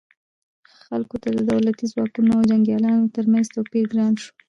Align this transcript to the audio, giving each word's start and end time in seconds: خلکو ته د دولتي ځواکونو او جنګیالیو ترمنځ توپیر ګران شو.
خلکو 0.85 1.15
ته 1.23 1.29
د 1.37 1.39
دولتي 1.51 1.85
ځواکونو 1.93 2.29
او 2.37 2.47
جنګیالیو 2.49 3.11
ترمنځ 3.15 3.45
توپیر 3.55 3.85
ګران 3.93 4.13
شو. 4.21 4.31